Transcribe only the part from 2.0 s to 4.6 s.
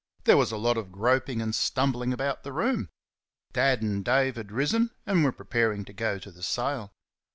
about the room. Dad and Dave had